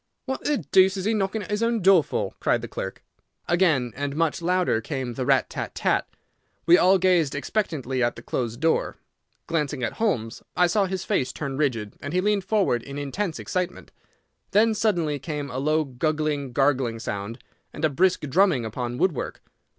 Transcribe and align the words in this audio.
"What 0.25 0.43
the 0.45 0.57
deuce 0.57 0.97
is 0.97 1.05
he 1.05 1.13
knocking 1.13 1.43
at 1.43 1.51
his 1.51 1.61
own 1.61 1.79
door 1.79 2.03
for?" 2.03 2.33
cried 2.39 2.63
the 2.63 2.67
clerk. 2.67 3.03
Again 3.47 3.93
and 3.95 4.15
much 4.15 4.41
louder 4.41 4.81
came 4.81 5.13
the 5.13 5.27
rat 5.27 5.47
tat 5.47 5.75
tat. 5.75 6.07
We 6.65 6.75
all 6.75 6.97
gazed 6.97 7.35
expectantly 7.35 8.01
at 8.01 8.15
the 8.15 8.23
closed 8.23 8.59
door. 8.59 8.97
Glancing 9.45 9.83
at 9.83 9.93
Holmes, 9.93 10.41
I 10.57 10.65
saw 10.65 10.85
his 10.85 11.05
face 11.05 11.31
turn 11.31 11.55
rigid, 11.55 11.97
and 12.01 12.13
he 12.15 12.19
leaned 12.21 12.45
forward 12.45 12.81
in 12.81 12.97
intense 12.97 13.37
excitement. 13.37 13.91
Then 14.49 14.73
suddenly 14.73 15.19
came 15.19 15.51
a 15.51 15.59
low 15.59 15.83
guggling, 15.85 16.51
gargling 16.51 16.97
sound, 16.97 17.37
and 17.71 17.85
a 17.85 17.89
brisk 17.91 18.21
drumming 18.21 18.65
upon 18.65 18.97
woodwork. 18.97 19.43